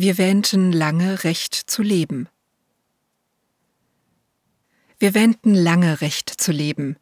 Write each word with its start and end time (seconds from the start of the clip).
Wir 0.00 0.16
wähnten 0.16 0.70
lange 0.70 1.24
Recht 1.24 1.54
zu 1.56 1.82
leben. 1.82 2.28
Wir 5.00 5.12
wähnten 5.12 5.56
lange 5.56 6.00
Recht 6.00 6.30
zu 6.30 6.52
leben, 6.52 6.94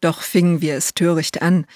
doch 0.00 0.22
fingen 0.22 0.60
wir 0.60 0.76
es 0.76 0.94
töricht 0.94 1.42
an, 1.42 1.66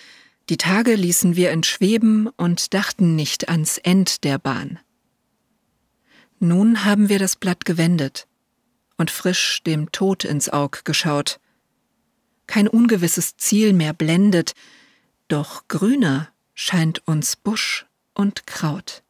die 0.48 0.56
Tage 0.56 0.94
ließen 0.94 1.34
wir 1.34 1.50
entschweben 1.50 2.28
und 2.28 2.74
dachten 2.74 3.16
nicht 3.16 3.48
ans 3.48 3.78
End 3.78 4.22
der 4.22 4.38
Bahn. 4.38 4.78
Nun 6.38 6.84
haben 6.84 7.08
wir 7.08 7.18
das 7.18 7.34
Blatt 7.34 7.64
gewendet 7.64 8.28
und 8.96 9.10
frisch 9.10 9.64
dem 9.64 9.90
Tod 9.90 10.22
ins 10.22 10.48
Aug 10.48 10.84
geschaut. 10.84 11.40
Kein 12.46 12.68
ungewisses 12.68 13.36
Ziel 13.36 13.72
mehr 13.72 13.94
blendet, 13.94 14.52
doch 15.26 15.66
grüner 15.66 16.32
scheint 16.54 17.02
uns 17.08 17.34
Busch 17.34 17.84
und 18.14 18.46
Kraut. 18.46 19.02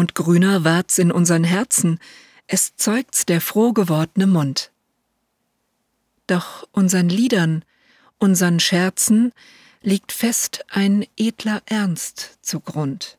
Und 0.00 0.14
grüner 0.14 0.64
ward's 0.64 0.96
in 0.96 1.12
unseren 1.12 1.44
Herzen, 1.44 1.98
es 2.46 2.74
zeugt's 2.74 3.26
der 3.26 3.42
froh 3.42 3.74
gewordene 3.74 4.26
Mund. 4.26 4.70
Doch 6.26 6.66
unseren 6.72 7.10
Liedern, 7.10 7.66
unseren 8.16 8.60
Scherzen 8.60 9.34
liegt 9.82 10.12
fest 10.12 10.64
ein 10.70 11.06
edler 11.18 11.60
Ernst 11.66 12.38
zugrund. 12.40 13.18